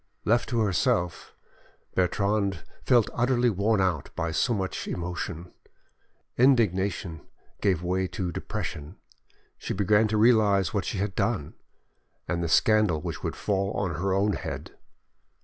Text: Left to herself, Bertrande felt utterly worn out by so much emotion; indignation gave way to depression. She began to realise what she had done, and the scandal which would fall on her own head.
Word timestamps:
Left 0.25 0.49
to 0.49 0.61
herself, 0.61 1.35
Bertrande 1.93 2.63
felt 2.87 3.11
utterly 3.13 3.51
worn 3.51 3.79
out 3.79 4.09
by 4.15 4.31
so 4.31 4.51
much 4.51 4.87
emotion; 4.87 5.51
indignation 6.39 7.21
gave 7.61 7.83
way 7.83 8.07
to 8.07 8.31
depression. 8.31 8.95
She 9.59 9.75
began 9.75 10.07
to 10.07 10.17
realise 10.17 10.73
what 10.73 10.85
she 10.85 10.97
had 10.97 11.13
done, 11.13 11.53
and 12.27 12.41
the 12.41 12.49
scandal 12.49 12.99
which 12.99 13.21
would 13.21 13.35
fall 13.35 13.73
on 13.73 13.93
her 14.01 14.11
own 14.11 14.33
head. 14.33 14.71